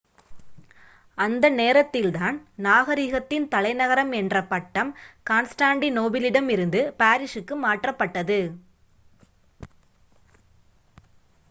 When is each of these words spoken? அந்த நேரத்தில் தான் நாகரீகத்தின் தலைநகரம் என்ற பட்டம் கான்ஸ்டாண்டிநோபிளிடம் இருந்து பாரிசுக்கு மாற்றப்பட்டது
அந்த 1.17 1.45
நேரத்தில் 1.49 2.09
தான் 2.11 2.37
நாகரீகத்தின் 2.57 3.45
தலைநகரம் 3.47 4.11
என்ற 4.11 4.43
பட்டம் 4.45 4.91
கான்ஸ்டாண்டிநோபிளிடம் 5.29 6.49
இருந்து 6.49 6.81
பாரிசுக்கு 6.97 7.57
மாற்றப்பட்டது 7.63 8.41